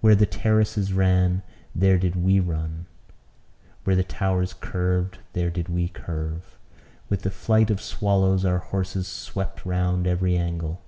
Where 0.00 0.14
the 0.14 0.24
terraces 0.24 0.90
ran, 0.94 1.42
there 1.74 1.98
did 1.98 2.16
we 2.16 2.40
run; 2.40 2.86
where 3.84 3.94
the 3.94 4.02
towers 4.02 4.54
curved, 4.54 5.18
there 5.34 5.50
did 5.50 5.68
we 5.68 5.88
curve. 5.88 6.56
With 7.10 7.24
the 7.24 7.30
flight 7.30 7.68
of 7.68 7.82
swallows 7.82 8.42
our 8.46 8.60
horses 8.60 9.06
swept 9.06 9.66
round 9.66 10.06
every 10.06 10.34
angle. 10.34 10.80